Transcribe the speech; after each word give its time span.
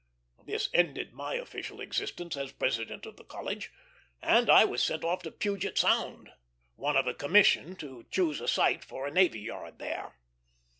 This 0.43 0.67
ended 0.73 1.13
my 1.13 1.35
official 1.35 1.79
existence 1.79 2.35
as 2.35 2.51
president 2.51 3.05
of 3.05 3.17
the 3.17 3.23
College, 3.23 3.69
and 4.19 4.49
I 4.49 4.65
was 4.65 4.81
sent 4.81 5.03
off 5.03 5.21
to 5.21 5.31
Puget 5.31 5.77
Sound; 5.77 6.31
one 6.75 6.97
of 6.97 7.05
a 7.05 7.13
commission 7.13 7.75
to 7.75 8.07
choose 8.09 8.41
a 8.41 8.47
site 8.47 8.83
for 8.83 9.05
a 9.05 9.11
navy 9.11 9.41
yard 9.41 9.77
there. 9.77 10.17